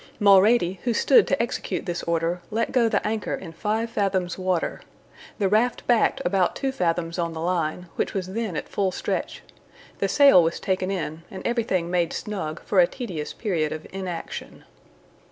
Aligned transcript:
Mulrady, 0.19 0.79
who 0.83 0.95
stood 0.95 1.27
to 1.27 1.39
execute 1.39 1.85
this 1.85 2.01
order, 2.01 2.41
let 2.49 2.71
go 2.71 2.89
the 2.89 3.05
anchor 3.07 3.35
in 3.35 3.53
five 3.53 3.87
fathoms 3.91 4.35
water. 4.35 4.81
The 5.37 5.47
raft 5.47 5.85
backed 5.85 6.23
about 6.25 6.55
two 6.55 6.71
fathoms 6.71 7.19
on 7.19 7.33
the 7.33 7.39
line, 7.39 7.85
which 7.97 8.15
was 8.15 8.25
then 8.33 8.57
at 8.57 8.67
full 8.67 8.91
stretch. 8.91 9.43
The 9.99 10.07
sail 10.07 10.41
was 10.41 10.59
taken 10.59 10.89
in, 10.89 11.21
and 11.29 11.45
everything 11.45 11.91
made 11.91 12.13
snug 12.13 12.63
for 12.63 12.79
a 12.79 12.87
tedious 12.87 13.31
period 13.31 13.71
of 13.71 13.85
inaction. 13.93 14.63